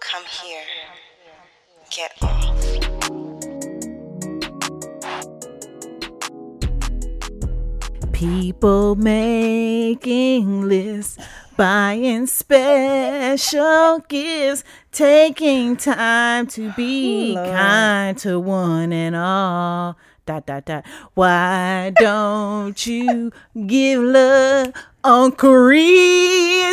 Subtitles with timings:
[0.00, 0.62] Come here.
[1.90, 2.64] Get off.
[8.12, 11.18] People making lists,
[11.56, 17.50] buying special gifts, taking time to be Lord.
[17.50, 19.96] kind to one and all.
[20.26, 20.86] Dot dot dot.
[21.14, 23.30] Why don't you
[23.66, 24.72] give love
[25.02, 25.32] on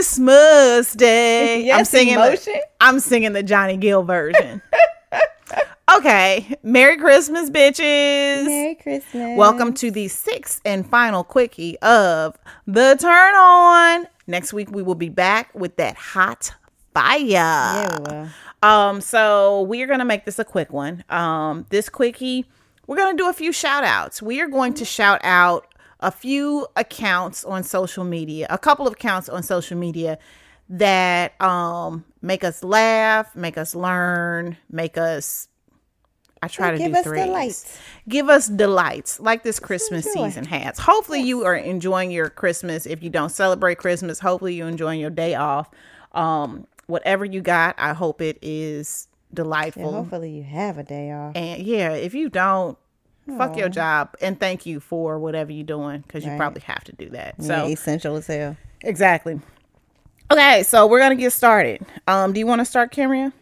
[0.02, 1.72] Christmas Day?
[1.72, 2.16] I'm singing.
[2.16, 2.54] emotion.
[2.54, 4.60] The, I'm singing the Johnny Gill version.
[5.96, 8.46] okay, Merry Christmas, bitches.
[8.48, 9.38] Merry Christmas.
[9.38, 12.36] Welcome to the sixth and final quickie of
[12.66, 14.08] the turn on.
[14.26, 16.52] Next week we will be back with that hot
[16.96, 17.20] fire.
[17.20, 18.30] Yeah.
[18.64, 21.04] Um, so we are gonna make this a quick one.
[21.12, 22.48] Um, this quickie,
[22.88, 24.20] we're gonna do a few shout outs.
[24.20, 25.71] We are going to shout out
[26.02, 30.18] a few accounts on social media, a couple of accounts on social media
[30.70, 35.48] that um make us laugh, make us learn, make us
[36.44, 37.78] I try to give us delights.
[38.10, 40.26] Give us delights like this Christmas joy.
[40.30, 40.80] season has.
[40.80, 42.88] Hopefully you are enjoying your Christmas.
[42.88, 45.70] If you don't celebrate Christmas, hopefully you're enjoying your day off.
[46.14, 49.92] Um, whatever you got, I hope it is And delightful.
[49.92, 51.36] hopefully you have a day off.
[51.36, 52.76] And yeah, if you don't,
[53.38, 56.38] fuck your job and thank you for whatever you're doing because you Right.
[56.38, 57.36] probably have to do that.
[57.40, 58.58] yeah, So essential as hell.
[58.84, 59.40] exactly.
[60.32, 61.86] Okay, so we're gonna get started.
[62.08, 63.34] Um, do you want to start, Kenrya?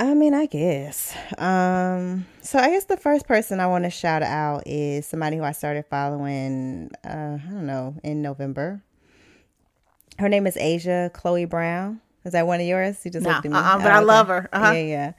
[0.00, 1.12] I mean, I guess.
[1.38, 5.42] Um, so I guess the first person I want to shout out is somebody who
[5.42, 6.90] I started following.
[7.04, 8.80] Uh, I don't know in November.
[10.18, 12.00] Her name is Asia Chloe Brown.
[12.24, 13.00] Is that one of yours?
[13.04, 13.56] You just No, looked at me.
[13.58, 14.48] uh-uh, but I love her.
[14.52, 14.72] Uh-huh.
[14.72, 15.12] Yeah, yeah.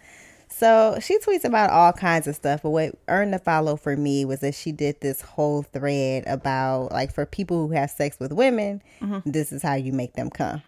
[0.52, 4.26] So she tweets about all kinds of stuff, but what earned the follow for me
[4.26, 8.34] was that she did this whole thread about like for people who have sex with
[8.34, 9.30] women, Mm-hmm.
[9.30, 10.62] this is how you make them come.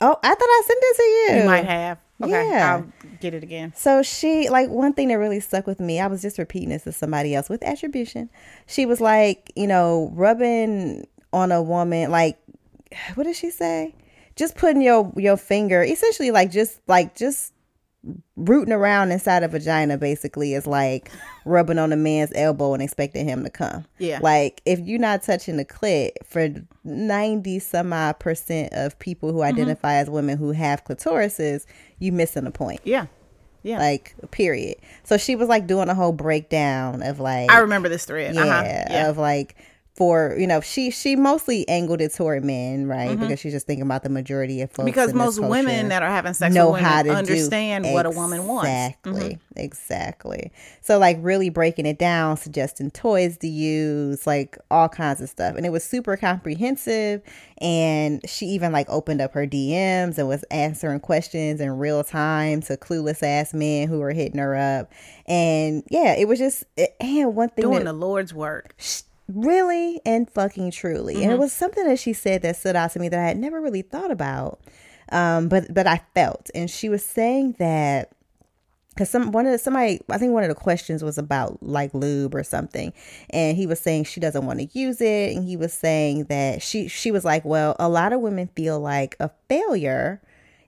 [0.00, 1.40] Oh, I thought I sent it to you.
[1.42, 1.98] You might have.
[2.20, 2.76] Okay, Yeah.
[2.76, 3.72] I'll get it again.
[3.76, 6.00] So she like one thing that really stuck with me.
[6.00, 8.30] I was just repeating this to somebody else with attribution.
[8.66, 12.38] She was like, you know, rubbing on a woman like
[13.14, 13.94] what did she say?
[14.34, 17.52] Just putting your your finger essentially like just like just
[18.36, 21.10] rooting around inside a vagina basically is like
[21.44, 23.84] rubbing on a man's elbow and expecting him to come.
[23.98, 24.18] Yeah.
[24.22, 26.48] Like if you're not touching the clit for
[26.84, 29.36] 90 some odd percent of people Mm-hmm.
[29.38, 31.64] who identify as women who have clitorises,
[32.00, 33.06] you're missing the point Yeah,
[33.62, 33.78] yeah.
[33.78, 38.04] like period so she was like doing a whole breakdown of like I remember this
[38.04, 38.34] thread.
[38.34, 38.62] yeah, uh-huh.
[38.90, 39.08] yeah.
[39.10, 39.54] of like
[39.94, 43.20] for you know she she mostly angled it toward men right Mm-hmm.
[43.20, 46.32] because she's just thinking about the majority of folks because most women that are having
[46.32, 48.68] sex know how to understand do what a woman wants.
[48.70, 49.10] Mm-hmm.
[49.10, 55.20] exactly exactly so like really breaking it down suggesting toys to use like all kinds
[55.20, 57.20] of stuff and it was super comprehensive
[57.58, 62.62] and she even like opened up her dms and was answering questions in real time
[62.62, 64.90] to clueless ass men who were hitting her up
[65.26, 66.64] and yeah it was just
[67.00, 68.74] and one thing Doing that the Lord's work.
[69.34, 71.22] Really and fucking truly.
[71.22, 73.38] And it was something that she said that stood out to me that i had
[73.38, 74.60] never really thought about
[75.10, 76.50] um but but i felt.
[76.54, 78.12] And she was saying that
[78.90, 81.92] because some one of the, somebody i think one of the questions was about like
[81.94, 82.92] lube or something.
[83.30, 85.36] And he was saying she doesn't want to use it.
[85.36, 88.80] And he was saying that she she was like well a lot of women feel
[88.80, 90.20] like a failure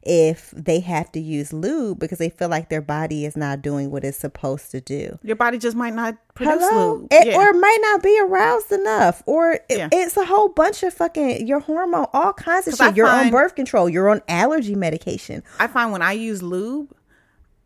[0.07, 3.91] if they have to use lube because they feel like their body is not doing
[3.91, 6.95] what it's supposed to do Your body just might not produce Hello?
[6.95, 7.09] lube.
[7.13, 7.37] It, yeah.
[7.37, 9.23] Or might not be aroused enough.
[9.27, 9.89] Or it- Yeah.
[9.93, 12.97] it's a whole bunch of fucking your hormone, all kinds of I shit.
[12.97, 13.89] You're on birth control.
[13.89, 15.43] You're on allergy medication.
[15.59, 16.93] I find when I use lube,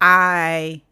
[0.00, 0.82] I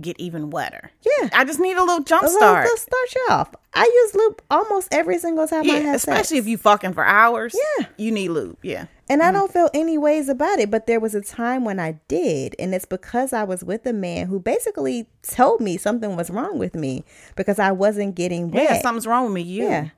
[0.00, 0.90] get even wetter.
[1.20, 1.30] Yeah.
[1.32, 2.64] I just need a little jump A little- start.
[2.64, 3.54] little start you off.
[3.76, 6.32] I use lube almost every single time I Yeah, have especially sex.
[6.32, 7.54] if you fucking for hours.
[7.78, 7.86] Yeah.
[7.96, 8.56] you need lube.
[8.62, 9.24] Yeah, And Mm.
[9.26, 12.56] I don't feel any ways about it, but there was a time when I did.
[12.58, 16.58] And it's because I was with a man who basically told me something was wrong
[16.58, 17.04] with me
[17.36, 18.62] because I wasn't getting wet.
[18.64, 18.80] yeah.
[18.80, 19.42] Something's wrong with me.
[19.42, 19.64] You.
[19.64, 19.88] Yeah.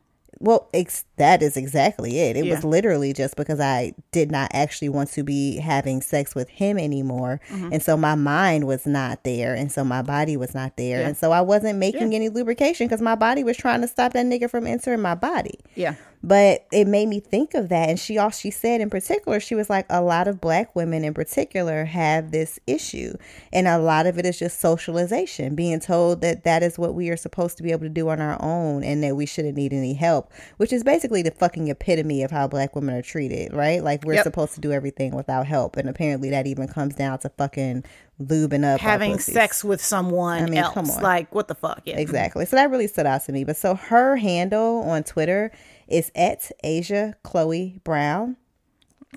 [0.40, 2.36] Well, ex- that is exactly it.
[2.36, 6.48] It was literally just because I did not actually want to be having sex with
[6.48, 7.40] him anymore.
[7.48, 7.72] Mm-hmm.
[7.72, 9.54] And so my mind was not there.
[9.54, 11.00] And so my body was not there.
[11.00, 11.08] Yeah.
[11.08, 14.26] And so I wasn't making any lubrication because my body was trying to stop that
[14.26, 15.58] nigga from entering my body.
[15.74, 15.94] yeah.
[16.22, 17.88] But it made me think of that.
[17.88, 21.04] And she all she said in particular, she was like, a lot of black women
[21.04, 23.14] in particular have this issue.
[23.52, 27.08] And a lot of it is just socialization, being told that that is what we
[27.10, 29.72] are supposed to be able to do on our own and that we shouldn't need
[29.72, 33.82] any help, which is basically the fucking epitome of how black women are treated, right?
[33.84, 34.24] Like we're Yep.
[34.24, 35.76] supposed to do everything without help.
[35.76, 37.84] And apparently that even comes down to fucking
[38.20, 38.80] lubing up.
[38.80, 40.74] Having sex with someone I mean, else.
[40.74, 41.00] come on.
[41.02, 41.82] Like what the fuck?
[41.84, 41.98] Yeah.
[41.98, 42.44] Exactly.
[42.46, 43.44] So that really stood out to me.
[43.44, 45.52] But so her handle on Twitter
[45.88, 48.36] is at Asia Chloe Brown.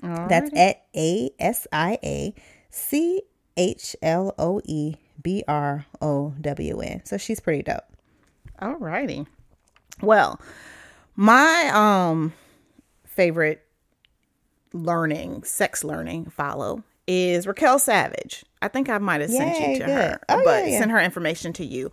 [0.02, 2.34] That's at A S I A
[2.70, 3.22] C
[3.56, 7.02] H L O E B R O W N.
[7.04, 7.84] So she's pretty dope.
[8.60, 9.26] All righty.
[10.00, 10.40] Well,
[11.14, 12.32] my um
[13.06, 13.62] favorite
[14.72, 18.44] learning, sex learning follow is Raquel Savage.
[18.62, 19.94] I think I might have sent Yay, you to good.
[19.94, 20.78] her, Oh, but yeah, yeah.
[20.78, 21.90] send her information to you.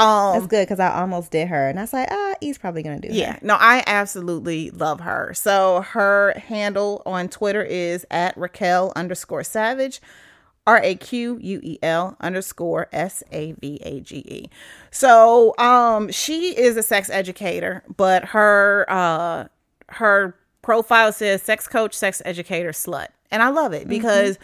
[0.00, 2.82] Um, That's good because I almost did her, and I was like, ah, he's probably
[2.82, 3.08] gonna do.
[3.08, 3.14] That.
[3.14, 3.38] Yeah, her.
[3.42, 5.32] no, I absolutely love her.
[5.34, 10.00] So her handle on Twitter is at Raquel underscore Savage,
[10.66, 14.50] R A Q U E L underscore S A V A G E.
[14.90, 19.48] So um, she is a sex educator, but her uh,
[19.88, 23.82] her profile says sex coach, sex educator, slut, and I love Mm-hmm.
[23.82, 24.38] it because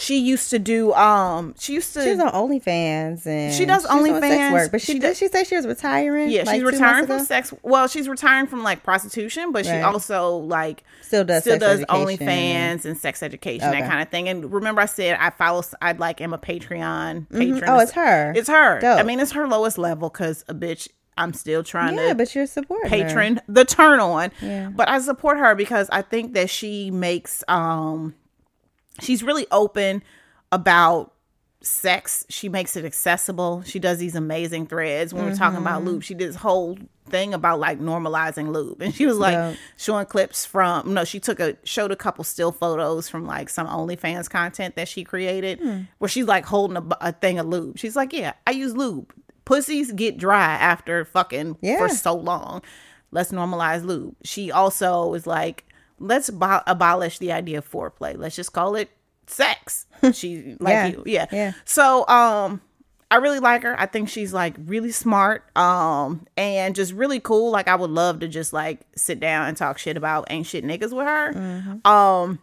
[0.00, 3.90] she used to do um she used to She's on OnlyFans and She does she's
[3.90, 4.52] doing sex OnlyFans.
[4.52, 5.08] work, but she, She did.
[5.08, 6.30] does- She say she was retiring.
[6.30, 7.24] yeah, like, she's retiring from ago?
[7.24, 7.52] sex.
[7.62, 12.26] Well, she's retiring from like prostitution, but she also like Still does still does education.
[12.28, 13.80] OnlyFans and sex education, Okay.
[13.80, 14.28] that kind of thing.
[14.28, 15.62] And remember, I said I follow.
[15.82, 17.64] I'd like am a Patreon patron.
[17.66, 18.32] Oh, it's her.
[18.36, 18.78] It's her.
[18.80, 19.00] Dope.
[19.00, 20.88] I mean, it's her lowest level because a bitch.
[21.16, 22.96] I'm still trying Yeah, to but you're supporting her.
[23.08, 24.30] patron the turn on.
[24.40, 24.68] Yeah.
[24.72, 28.14] But I support her because I think that she makes um
[29.00, 30.02] she's really open
[30.52, 31.12] about
[31.60, 32.24] sex.
[32.28, 33.62] She makes it accessible.
[33.62, 35.12] She does these amazing threads.
[35.12, 35.88] When we're talking about Mm-hmm.
[35.88, 36.78] lube, she did this whole
[37.08, 38.80] thing about like normalizing lube.
[38.82, 42.52] And she was like showing clips from no, she took a showed a couple still
[42.52, 45.80] photos from like some OnlyFans content that she created Hmm.
[45.98, 47.78] where she's like holding a, a thing of lube.
[47.78, 49.12] She's like, Yeah, I use lube.
[49.44, 51.78] Pussies get dry after fucking Yeah.
[51.78, 52.62] for so long.
[53.10, 54.14] Let's normalize lube.
[54.22, 55.64] She also is like,
[55.98, 58.16] let's abo- abolish the idea of foreplay.
[58.16, 58.90] Let's just call it
[59.26, 59.86] sex.
[60.12, 60.86] She like Yeah.
[60.86, 61.26] you, yeah.
[61.32, 61.52] Yeah.
[61.64, 62.60] So um,
[63.10, 63.78] I really like her.
[63.80, 67.50] I think she's like really smart, um, and just really cool.
[67.50, 70.64] Like I would love to just like sit down and talk shit about ain't shit
[70.64, 71.32] niggas with her.
[71.32, 71.86] Mm-hmm.
[71.90, 72.38] Um,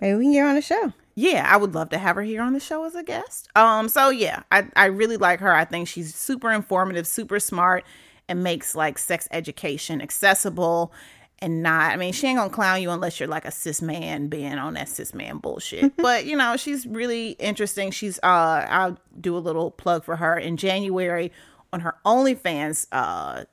[0.00, 0.92] Maybe we can get her on the show.
[1.14, 3.48] yeah, I would love to have her here on the show as a guest.
[3.56, 5.54] Um, so yeah, I, I really like her.
[5.54, 7.84] I think she's super informative, super smart,
[8.28, 10.92] and makes like sex education accessible
[11.40, 14.28] and not I mean, she ain't gonna clown you unless you're like a cis man
[14.28, 15.96] being on that cis man bullshit.
[15.98, 17.90] but you know, she's really interesting.
[17.90, 21.32] She's uh I'll do a little plug for her in January
[21.72, 23.44] on her OnlyFans, uh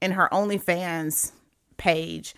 [0.00, 1.32] in her OnlyFans
[1.76, 2.34] page,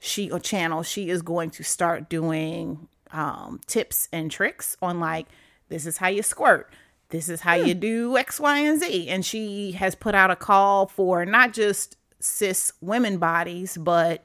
[0.00, 5.26] she or channel, she is going to start doing um, tips and tricks on like
[5.68, 6.72] this is how you squirt,
[7.08, 9.08] this is how you do X, Y, and Z.
[9.08, 14.24] And she has put out a call for not just cis women bodies, but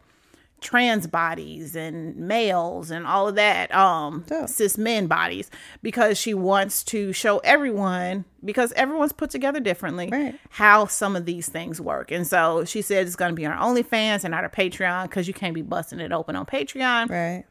[0.62, 5.50] trans bodies and males and all of that um cis men bodies
[5.82, 10.38] because she wants to show everyone because everyone's put together differently Right.
[10.50, 13.58] how some of these things work and so she said it's going to be on
[13.58, 17.46] OnlyFans and not her Patreon because you can't be busting it open on Patreon Right.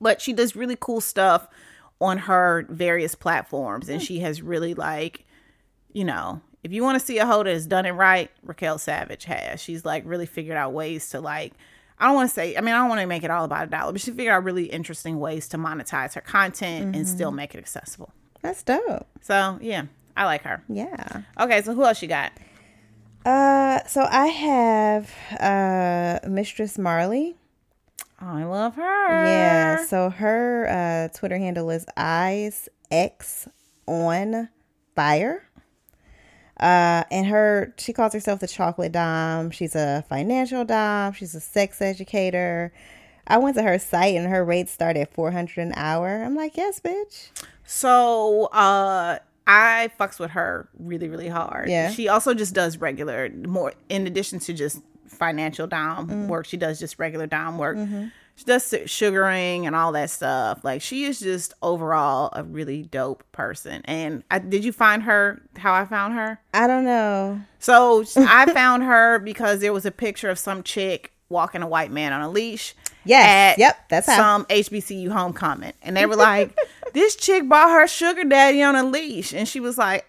[0.00, 1.48] but she does really cool stuff
[2.00, 5.24] on her various platforms and she has really like
[5.92, 8.76] you know if you want to see a hoe that has done it right raquel
[8.76, 11.52] savage has she's like really figured out ways to like
[11.98, 13.64] i don't want to say i mean i don't want to make it all about
[13.66, 17.30] a dollar but she figured out really interesting ways to monetize her content and still
[17.30, 18.12] make it accessible
[18.42, 19.06] That's dope.
[19.22, 19.84] so yeah
[20.16, 21.22] i like her Yeah.
[21.40, 22.32] okay so who else you got
[23.24, 25.10] Uh, so I have
[25.40, 27.36] uh Mistress Marley.
[28.22, 29.84] oh, i love her Yeah.
[29.84, 33.48] So her uh Twitter handle is eyes x
[33.88, 34.48] on
[34.94, 35.42] fire.
[36.58, 39.50] Uh, and her she calls herself the chocolate dom.
[39.50, 41.12] She's a financial dom.
[41.12, 42.72] She's a sex educator.
[43.26, 46.22] I went to her site and her rates start at four hundred an hour.
[46.22, 47.30] I'm like, yes, bitch.
[47.64, 51.68] So uh I fucks with her really, really hard.
[51.68, 51.90] Yeah.
[51.90, 56.26] She also just does regular more in addition to just financial dom Mm.
[56.28, 57.76] work, she does just regular dom work.
[57.76, 58.06] Mm-hmm.
[58.44, 60.62] Does sugaring and all that stuff.
[60.62, 63.82] Like she is just overall a really dope person.
[63.86, 66.38] And I, did you find her how I found her?
[66.54, 67.40] I don't know.
[67.58, 71.90] So I found her because there was a picture of some chick walking a white
[71.90, 72.74] man on a leash.
[73.04, 73.58] Yes.
[73.58, 74.16] Yep, that's how.
[74.16, 76.56] some HBCU homecoming, and they were like,
[76.92, 80.04] "This chick bought her sugar daddy on a leash," and she was like,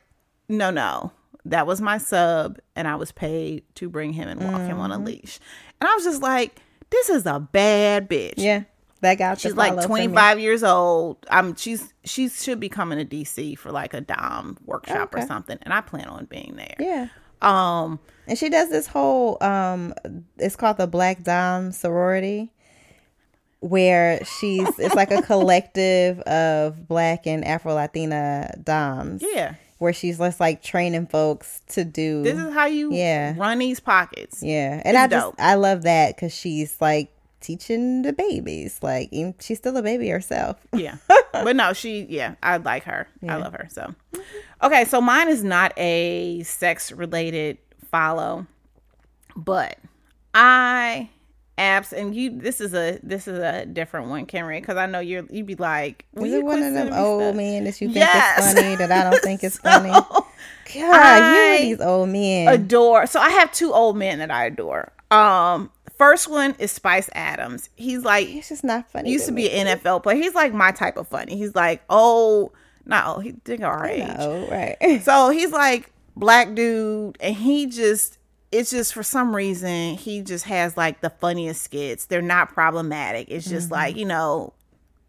[0.49, 1.11] "No, no,
[1.45, 4.89] that was my sub, and I was paid to bring him and walk him on
[4.89, 5.01] Mm-hmm.
[5.01, 5.39] a leash."
[5.79, 8.63] And I was just like, "This is a bad bitch." Yeah,
[9.01, 11.17] that got She's like 25 years old.
[11.29, 15.57] Um, she's she should be coming to DC for like a dom workshop or something,
[15.61, 16.75] and I plan on being there.
[16.79, 17.07] Yeah.
[17.41, 19.93] Um, And she does this whole um
[20.37, 22.51] it's called the Black Dom sorority
[23.59, 29.23] where she's it's like a collective of black and Afro Latina doms.
[29.23, 29.55] yeah.
[29.79, 33.35] Where she's just like training folks to do This is how you Yeah.
[33.37, 34.41] run these pockets.
[34.41, 34.81] Yeah.
[34.83, 35.33] And It's I just.
[35.39, 38.79] I love that cuz she's like teaching the babies.
[38.81, 40.57] Like she's still a baby herself.
[40.73, 40.95] Yeah.
[41.31, 43.07] but no, she yeah, I like her.
[43.27, 43.67] I love her.
[43.71, 43.93] So
[44.63, 47.59] okay, so mine is not a sex related
[47.91, 48.47] follow,
[49.35, 49.77] but
[50.33, 51.09] I
[51.57, 54.99] abs and you this is a this is a different one, Cameron, because I know
[54.99, 57.35] you're you'd be like you it one of them old stuff?
[57.35, 58.47] men that you think Yes.
[58.47, 59.91] is funny that I don't think is funny?
[59.91, 60.27] So, God,
[60.75, 62.47] you I and these old men.
[62.47, 64.91] adore so I have two old men that I adore.
[65.11, 67.69] Um first one is Spice Adams.
[67.75, 69.11] He's like he's just not funny.
[69.11, 70.17] used to be an NFL player.
[70.17, 71.37] He's like my type of funny.
[71.37, 72.51] He's like oh
[72.85, 74.07] no, he think our age.
[74.19, 75.01] Oh, right.
[75.03, 78.17] So he's like black dude, and he just
[78.51, 82.05] it's just for some reason he just has like the funniest skits.
[82.05, 83.27] They're not problematic.
[83.29, 84.53] It's just like you know,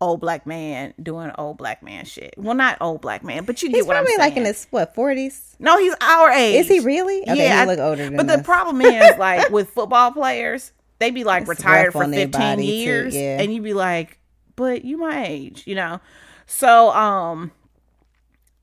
[0.01, 2.35] old black man doing old black man shit.
[2.37, 4.31] Well, not old black man, but you He's get what I'm probably saying.
[4.31, 5.57] like in his what forties?
[5.59, 6.57] no, he's our age.
[6.61, 7.23] Is he really?
[7.23, 11.11] Okay, yeah, he look older than But the problem is like with football players, they
[11.11, 13.41] be like It's retired for 15 body, too, years, yeah.
[13.41, 14.19] and you be like,
[14.57, 16.01] but you my age, you know.
[16.47, 17.53] So um,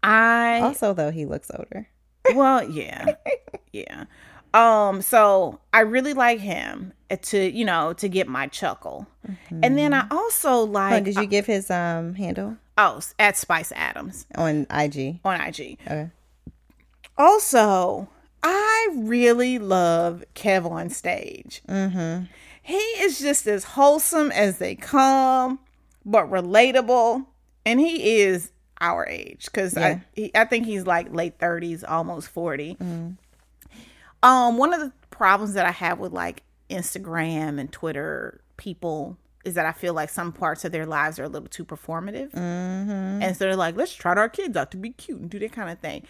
[0.03, 1.87] I Also, though, he looks older.
[2.33, 3.15] well, yeah,
[3.71, 4.05] yeah.
[4.55, 9.05] Um, so I really like him uh, to you know to get my chuckle,
[9.49, 13.71] and then I also Oh, like did you give his um handle oh at Spice
[13.75, 15.19] Adams on IG?
[15.25, 15.77] on IG.
[15.85, 16.09] Okay.
[17.17, 18.07] Also,
[18.43, 21.61] I really love Kev on stage.
[21.67, 22.25] Mm-hmm.
[22.61, 25.59] He is just as wholesome as they come,
[26.05, 27.25] but relatable,
[27.65, 29.85] and he is our age because Yeah.
[29.87, 32.77] I he, I think he's like late thirties, almost 40
[34.25, 39.53] Um, one of the problems that I have with like Instagram and Twitter people is
[39.53, 43.21] that I feel like some parts of their lives are a little too performative, mm-hmm.
[43.21, 45.51] and so they're like, let's trot our kids out to be cute and do that
[45.51, 46.03] kind of thing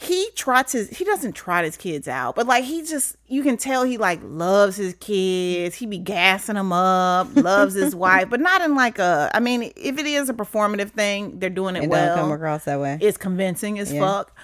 [0.00, 3.56] he trots his he doesn't trot his kids out but like he just you can
[3.56, 8.38] tell he like loves his kids he be gassing them up loves his wife but
[8.38, 11.82] not in like a i mean if it is a performative thing they're doing it,
[11.82, 12.96] It well come across that way.
[13.00, 13.98] it's convincing as Yeah.
[13.98, 14.36] fuck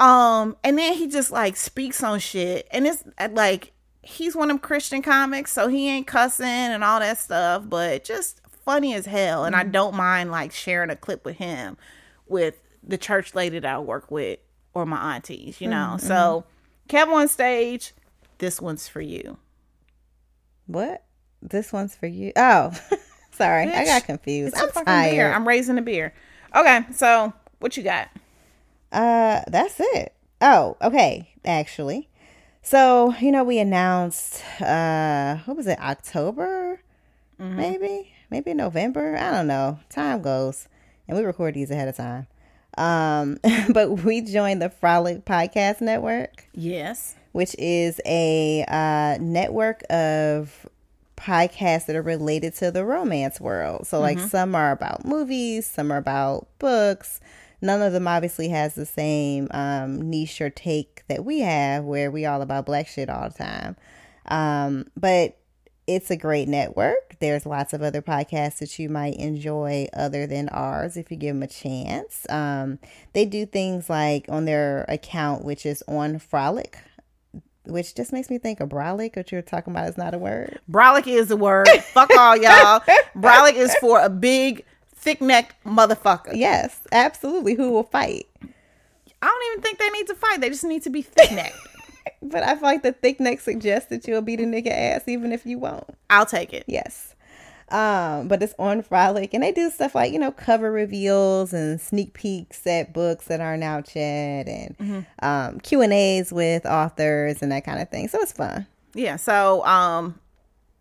[0.00, 2.68] um and then he just like speaks on shit.
[2.70, 6.82] And it's uh, like he's one of them christian comics so he ain't cussing and
[6.82, 9.44] all that stuff but just funny as hell.
[9.44, 11.76] And i don't mind like sharing a clip with him
[12.26, 14.38] with the church lady that i work with
[14.72, 15.96] or my aunties you know?
[15.98, 16.44] So
[16.88, 17.92] kev on stage
[18.38, 19.36] this one's for you.
[20.66, 21.04] What?
[21.42, 22.32] This one's for you.
[22.36, 22.72] Oh,
[23.32, 24.56] sorry, I got confused.
[24.56, 25.10] I'm tired.
[25.10, 25.32] beer.
[25.32, 26.14] i'm raising a beer.
[26.54, 28.08] Okay so what you got
[28.92, 30.14] Uh, that's it.
[30.40, 31.30] Oh, okay.
[31.44, 32.08] Actually,
[32.62, 34.42] so you know we announced.
[34.60, 35.78] Uh, what was it?
[35.80, 36.80] October,
[37.38, 39.16] maybe, maybe November.
[39.16, 39.78] I don't know.
[39.88, 40.68] Time goes,
[41.06, 42.26] and we record these ahead of time.
[42.76, 43.38] Um,
[43.72, 46.46] but we joined the Frolic Podcast Network.
[46.54, 50.66] yes which is a uh, network of
[51.16, 53.86] podcasts that are related to the romance world.
[53.86, 57.20] So, like, some are about movies, some are about books.
[57.60, 62.10] None of them obviously has the same um, niche or take that we have, where
[62.10, 63.76] we all about black shit all the time.
[64.26, 65.38] Um, but
[65.86, 67.16] it's a great network.
[67.18, 71.34] There's lots of other podcasts that you might enjoy other than ours if you give
[71.34, 72.26] them a chance.
[72.28, 72.78] Um,
[73.14, 76.78] they do things like on their account, which is on Frolic,
[77.64, 80.58] which just makes me think of brolic, what you're talking about is not a word.
[80.70, 81.68] Brolic is the word.
[81.92, 82.80] Fuck all y'all.
[83.16, 84.64] Brolic is for a big,
[84.98, 86.32] thick necked motherfucker.
[86.34, 87.54] Yes, absolutely.
[87.54, 88.26] Who will fight?
[89.20, 90.40] I don't even think they need to fight.
[90.40, 91.56] They just need to be thick necked.
[92.20, 95.30] But I feel like the thick neck suggests that you'll beat a nigga ass even
[95.30, 95.84] if you won't.
[96.10, 96.64] I'll take it.
[96.66, 97.14] Yes.
[97.70, 101.80] Um, but it's on Frolic and they do stuff like, you know, cover reveals and
[101.80, 107.42] sneak peeks at books that aren't out yet and um Q and A's with authors
[107.42, 108.08] and that kind of thing.
[108.08, 108.66] So it's fun.
[108.94, 109.16] Yeah.
[109.16, 110.18] So, um,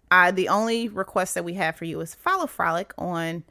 [0.10, 3.44] I the only request that we have for you is follow Frolic on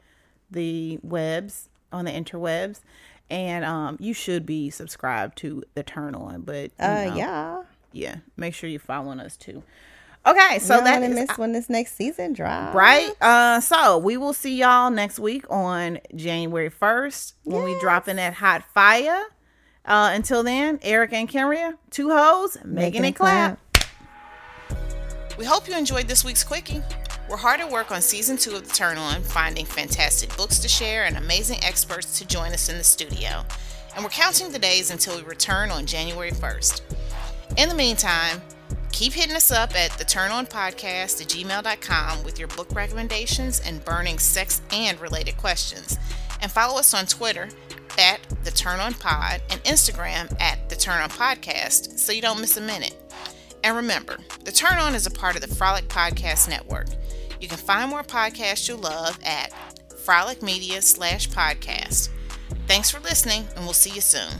[0.51, 2.81] the webs on the interwebs,
[3.29, 6.41] and um, you should be subscribed to the Turn On.
[6.41, 7.63] But you Uh know, yeah.
[7.91, 9.63] yeah, make sure you're following us too.
[10.25, 12.75] Okay, so So that that is miss when this next season drops.
[12.75, 13.11] Right.
[13.21, 18.17] Uh so we will see y'all next week on January 1st when we drop in
[18.17, 19.23] that hot fire.
[19.85, 23.57] Uh until then, Eric and Kenrya, two hoes, making, it clap.
[25.37, 26.81] We hope you enjoyed this week's quickie.
[27.29, 30.69] We're hard at work on season two of The Turn On, finding fantastic books to
[30.69, 33.43] share and amazing experts to join us in the studio.
[33.95, 36.81] And we're counting the days until we return on January 1st.
[37.57, 38.41] In the meantime,
[38.93, 43.59] keep hitting us up at the Turn On Podcast at gmail.com with your book recommendations
[43.59, 45.97] and burning sex and related questions.
[46.41, 47.49] And follow us on Twitter
[47.97, 52.39] at the Turn On Pod and Instagram at the Turn On Podcast so you don't
[52.39, 52.95] miss a minute.
[53.65, 56.87] And remember, the Turn On is a part of the Frolic Podcast Network.
[57.39, 59.53] You can find more podcasts you love at
[60.05, 62.09] Frolic Media slash podcast.
[62.67, 64.39] Thanks for listening, and we'll see you soon.